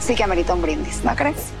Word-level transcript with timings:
sí 0.00 0.14
que 0.14 0.24
amerita 0.24 0.54
un 0.54 0.62
brindis, 0.62 1.04
¿no 1.04 1.14
crees? 1.14 1.52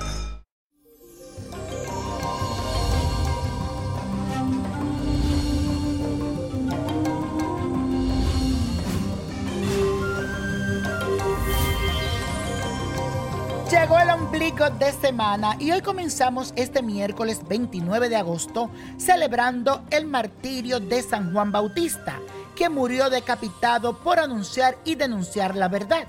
Llegó 13.70 13.98
el 14.00 14.10
ombligo 14.10 14.68
de 14.70 14.92
semana 14.92 15.56
y 15.60 15.70
hoy 15.70 15.80
comenzamos 15.80 16.52
este 16.56 16.82
miércoles 16.82 17.40
29 17.48 18.08
de 18.08 18.16
agosto 18.16 18.68
celebrando 18.98 19.84
el 19.90 20.06
martirio 20.06 20.80
de 20.80 21.02
San 21.02 21.32
Juan 21.32 21.52
Bautista, 21.52 22.18
que 22.56 22.68
murió 22.68 23.10
decapitado 23.10 23.96
por 23.98 24.18
anunciar 24.18 24.76
y 24.84 24.96
denunciar 24.96 25.54
la 25.54 25.68
verdad. 25.68 26.06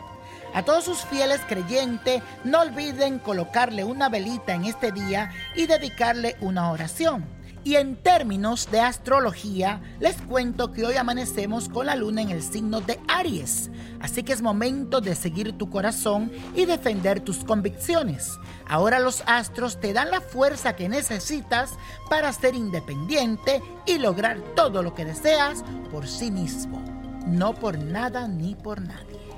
A 0.53 0.63
todos 0.63 0.83
sus 0.83 1.05
fieles 1.05 1.39
creyentes, 1.47 2.21
no 2.43 2.59
olviden 2.59 3.19
colocarle 3.19 3.85
una 3.85 4.09
velita 4.09 4.53
en 4.53 4.65
este 4.65 4.91
día 4.91 5.31
y 5.55 5.65
dedicarle 5.65 6.35
una 6.41 6.71
oración. 6.71 7.25
Y 7.63 7.75
en 7.75 7.95
términos 7.95 8.69
de 8.71 8.81
astrología, 8.81 9.81
les 9.99 10.17
cuento 10.17 10.73
que 10.73 10.83
hoy 10.83 10.95
amanecemos 10.95 11.69
con 11.69 11.85
la 11.85 11.95
luna 11.95 12.21
en 12.21 12.31
el 12.31 12.41
signo 12.41 12.81
de 12.81 12.99
Aries. 13.07 13.69
Así 14.01 14.23
que 14.23 14.33
es 14.33 14.41
momento 14.41 14.99
de 14.99 15.15
seguir 15.15 15.57
tu 15.57 15.69
corazón 15.69 16.31
y 16.55 16.65
defender 16.65 17.21
tus 17.21 17.45
convicciones. 17.45 18.31
Ahora 18.67 18.99
los 18.99 19.23
astros 19.27 19.79
te 19.79 19.93
dan 19.93 20.09
la 20.09 20.21
fuerza 20.21 20.75
que 20.75 20.89
necesitas 20.89 21.71
para 22.09 22.33
ser 22.33 22.55
independiente 22.55 23.61
y 23.85 23.99
lograr 23.99 24.41
todo 24.55 24.83
lo 24.83 24.95
que 24.95 25.05
deseas 25.05 25.63
por 25.91 26.07
sí 26.07 26.31
mismo. 26.31 26.83
No 27.27 27.53
por 27.53 27.77
nada 27.77 28.27
ni 28.27 28.55
por 28.55 28.81
nadie. 28.81 29.30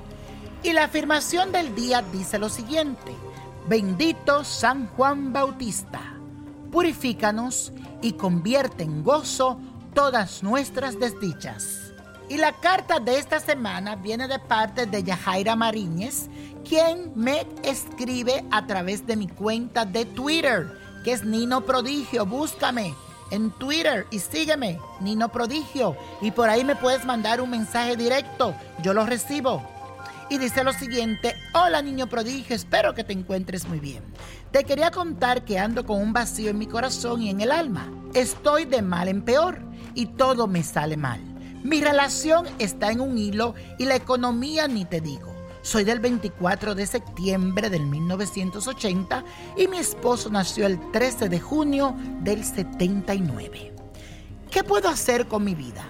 Y 0.64 0.72
la 0.72 0.84
afirmación 0.84 1.52
del 1.52 1.74
día 1.74 2.00
dice 2.10 2.38
lo 2.38 2.48
siguiente. 2.48 3.14
Bendito 3.68 4.44
San 4.44 4.86
Juan 4.86 5.30
Bautista, 5.30 6.00
purifícanos 6.72 7.70
y 8.00 8.12
convierte 8.12 8.82
en 8.82 9.04
gozo 9.04 9.60
todas 9.92 10.42
nuestras 10.42 10.98
desdichas. 10.98 11.92
Y 12.30 12.38
la 12.38 12.52
carta 12.52 12.98
de 12.98 13.18
esta 13.18 13.40
semana 13.40 13.96
viene 13.96 14.26
de 14.26 14.38
parte 14.38 14.86
de 14.86 15.02
Yajaira 15.02 15.54
Mariñez, 15.54 16.30
quien 16.66 17.12
me 17.14 17.46
escribe 17.62 18.42
a 18.50 18.66
través 18.66 19.06
de 19.06 19.16
mi 19.16 19.28
cuenta 19.28 19.84
de 19.84 20.06
Twitter, 20.06 20.66
que 21.04 21.12
es 21.12 21.24
Nino 21.24 21.60
Prodigio. 21.60 22.24
Búscame 22.24 22.94
en 23.30 23.50
Twitter 23.50 24.06
y 24.10 24.18
sígueme, 24.18 24.78
Nino 25.00 25.28
Prodigio. 25.28 25.94
Y 26.22 26.30
por 26.30 26.48
ahí 26.48 26.64
me 26.64 26.74
puedes 26.74 27.04
mandar 27.04 27.42
un 27.42 27.50
mensaje 27.50 27.98
directo, 27.98 28.54
yo 28.82 28.94
lo 28.94 29.04
recibo. 29.04 29.73
Y 30.30 30.38
dice 30.38 30.64
lo 30.64 30.72
siguiente, 30.72 31.36
hola 31.52 31.82
niño 31.82 32.08
prodigio, 32.08 32.56
espero 32.56 32.94
que 32.94 33.04
te 33.04 33.12
encuentres 33.12 33.68
muy 33.68 33.78
bien. 33.78 34.02
Te 34.52 34.64
quería 34.64 34.90
contar 34.90 35.44
que 35.44 35.58
ando 35.58 35.84
con 35.84 36.00
un 36.00 36.14
vacío 36.14 36.50
en 36.50 36.58
mi 36.58 36.66
corazón 36.66 37.20
y 37.20 37.28
en 37.28 37.42
el 37.42 37.52
alma. 37.52 37.92
Estoy 38.14 38.64
de 38.64 38.80
mal 38.80 39.08
en 39.08 39.22
peor 39.22 39.60
y 39.94 40.06
todo 40.06 40.46
me 40.46 40.62
sale 40.62 40.96
mal. 40.96 41.20
Mi 41.62 41.82
relación 41.82 42.46
está 42.58 42.90
en 42.90 43.00
un 43.00 43.18
hilo 43.18 43.54
y 43.78 43.84
la 43.84 43.96
economía 43.96 44.66
ni 44.66 44.86
te 44.86 45.02
digo. 45.02 45.34
Soy 45.60 45.84
del 45.84 46.00
24 46.00 46.74
de 46.74 46.86
septiembre 46.86 47.68
del 47.68 47.86
1980 47.86 49.24
y 49.58 49.68
mi 49.68 49.76
esposo 49.76 50.30
nació 50.30 50.66
el 50.66 50.90
13 50.90 51.28
de 51.28 51.40
junio 51.40 51.94
del 52.20 52.44
79. 52.44 53.74
¿Qué 54.50 54.64
puedo 54.64 54.88
hacer 54.88 55.26
con 55.26 55.44
mi 55.44 55.54
vida? 55.54 55.84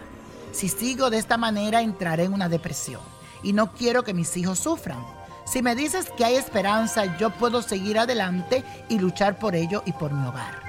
Si 0.52 0.68
sigo 0.68 1.10
de 1.10 1.18
esta 1.18 1.36
manera 1.36 1.82
entraré 1.82 2.24
en 2.24 2.32
una 2.32 2.48
depresión 2.48 3.13
y 3.42 3.52
no 3.52 3.72
quiero 3.72 4.02
que 4.02 4.14
mis 4.14 4.36
hijos 4.36 4.58
sufran. 4.58 4.98
Si 5.44 5.62
me 5.62 5.74
dices 5.74 6.10
que 6.16 6.24
hay 6.24 6.36
esperanza, 6.36 7.18
yo 7.18 7.30
puedo 7.30 7.60
seguir 7.62 7.98
adelante 7.98 8.64
y 8.88 8.98
luchar 8.98 9.38
por 9.38 9.54
ello 9.54 9.82
y 9.86 9.92
por 9.92 10.12
mi 10.12 10.26
hogar. 10.26 10.62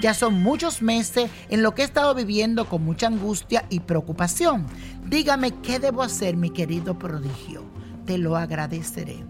Ya 0.00 0.14
son 0.14 0.42
muchos 0.42 0.80
meses 0.80 1.30
en 1.48 1.62
lo 1.62 1.74
que 1.74 1.82
he 1.82 1.84
estado 1.84 2.14
viviendo 2.14 2.68
con 2.68 2.84
mucha 2.84 3.08
angustia 3.08 3.64
y 3.68 3.80
preocupación. 3.80 4.66
Dígame 5.06 5.50
qué 5.62 5.78
debo 5.80 6.02
hacer, 6.02 6.36
mi 6.36 6.50
querido 6.50 6.98
prodigio. 6.98 7.64
Te 8.06 8.16
lo 8.18 8.36
agradeceré. 8.36 9.24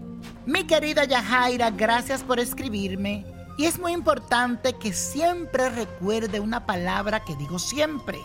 Mi 0.45 0.65
querida 0.65 1.05
Yajaira, 1.05 1.71
gracias 1.71 2.21
por 2.21 2.39
escribirme. 2.39 3.25
Y 3.59 3.65
es 3.65 3.77
muy 3.77 3.91
importante 3.91 4.71
que 4.71 4.93
siempre 4.93 5.69
recuerde 5.69 6.39
una 6.39 6.65
palabra 6.65 7.25
que 7.25 7.35
digo 7.35 7.59
siempre, 7.59 8.17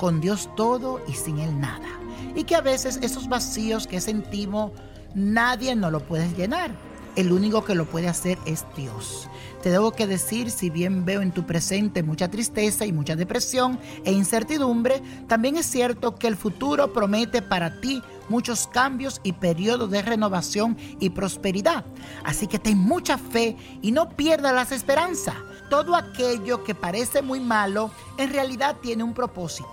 con 0.00 0.20
Dios 0.20 0.48
todo 0.56 1.00
y 1.06 1.12
sin 1.12 1.38
Él 1.38 1.60
nada. 1.60 1.86
Y 2.34 2.42
que 2.42 2.56
a 2.56 2.60
veces 2.60 2.98
esos 3.00 3.28
vacíos 3.28 3.86
que 3.86 4.00
sentimos, 4.00 4.72
nadie 5.14 5.76
nos 5.76 5.92
lo 5.92 6.00
puede 6.00 6.28
llenar. 6.30 6.72
El 7.16 7.32
único 7.32 7.64
que 7.64 7.74
lo 7.74 7.86
puede 7.86 8.08
hacer 8.08 8.38
es 8.46 8.64
Dios. 8.76 9.28
Te 9.62 9.70
debo 9.70 9.92
que 9.92 10.06
decir, 10.06 10.50
si 10.50 10.70
bien 10.70 11.04
veo 11.04 11.20
en 11.20 11.32
tu 11.32 11.44
presente 11.44 12.02
mucha 12.02 12.28
tristeza 12.28 12.86
y 12.86 12.92
mucha 12.92 13.14
depresión 13.14 13.78
e 14.04 14.12
incertidumbre, 14.12 15.02
también 15.26 15.56
es 15.56 15.66
cierto 15.66 16.14
que 16.14 16.28
el 16.28 16.36
futuro 16.36 16.92
promete 16.92 17.42
para 17.42 17.80
ti 17.80 18.02
muchos 18.30 18.66
cambios 18.68 19.20
y 19.22 19.32
periodos 19.32 19.90
de 19.90 20.02
renovación 20.02 20.78
y 20.98 21.10
prosperidad. 21.10 21.84
Así 22.24 22.46
que 22.46 22.58
ten 22.58 22.78
mucha 22.78 23.18
fe 23.18 23.56
y 23.82 23.92
no 23.92 24.08
pierdas 24.10 24.54
las 24.54 24.72
esperanzas. 24.72 25.34
Todo 25.68 25.94
aquello 25.94 26.64
que 26.64 26.74
parece 26.74 27.20
muy 27.20 27.40
malo 27.40 27.90
en 28.16 28.32
realidad 28.32 28.76
tiene 28.80 29.04
un 29.04 29.12
propósito. 29.12 29.68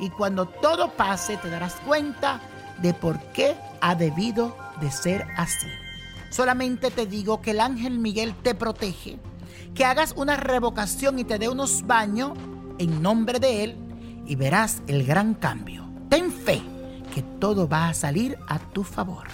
Y 0.00 0.10
cuando 0.10 0.46
todo 0.46 0.92
pase 0.96 1.36
te 1.38 1.48
darás 1.48 1.74
cuenta 1.86 2.40
de 2.82 2.92
por 2.94 3.18
qué 3.32 3.56
ha 3.80 3.94
debido 3.94 4.56
de 4.80 4.90
ser 4.90 5.26
así. 5.36 5.68
Solamente 6.30 6.90
te 6.90 7.06
digo 7.06 7.42
que 7.42 7.50
el 7.50 7.60
ángel 7.60 7.98
Miguel 7.98 8.34
te 8.42 8.54
protege, 8.54 9.18
que 9.74 9.84
hagas 9.84 10.14
una 10.16 10.36
revocación 10.36 11.18
y 11.18 11.24
te 11.24 11.38
dé 11.38 11.48
unos 11.48 11.86
baños 11.86 12.32
en 12.78 13.02
nombre 13.02 13.38
de 13.38 13.64
él 13.64 13.76
y 14.26 14.36
verás 14.36 14.82
el 14.86 15.04
gran 15.04 15.34
cambio. 15.34 15.88
Ten 16.08 16.32
fe 16.32 16.62
que 17.14 17.22
todo 17.22 17.68
va 17.68 17.88
a 17.88 17.94
salir 17.94 18.38
a 18.48 18.58
tu 18.58 18.84
favor. 18.84 19.26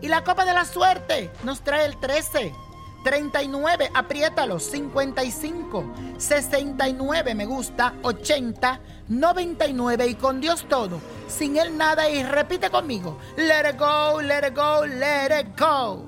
Y 0.00 0.08
la 0.08 0.24
copa 0.24 0.44
de 0.44 0.54
la 0.54 0.64
suerte 0.64 1.30
nos 1.44 1.62
trae 1.62 1.86
el 1.86 1.98
13. 1.98 2.52
39, 3.04 3.90
apriétalo, 3.94 4.58
55, 4.58 5.84
69, 6.18 7.34
me 7.34 7.46
gusta, 7.46 7.94
80, 8.02 8.80
99 9.08 10.08
y 10.08 10.14
con 10.14 10.40
Dios 10.40 10.66
todo, 10.68 11.00
sin 11.28 11.56
Él 11.56 11.76
nada 11.76 12.10
y 12.10 12.24
repite 12.24 12.70
conmigo, 12.70 13.16
let 13.36 13.70
it 13.70 13.78
go, 13.78 14.20
let 14.20 14.46
it 14.46 14.54
go, 14.54 14.84
let 14.84 15.40
it 15.40 15.58
go. 15.58 16.07